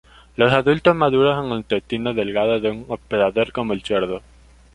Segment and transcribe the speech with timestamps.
[0.35, 4.23] Los adultos maduran en el intestino delgado de un hospedador como el cerdo.